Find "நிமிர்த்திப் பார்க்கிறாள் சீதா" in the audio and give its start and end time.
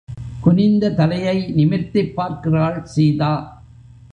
1.57-3.63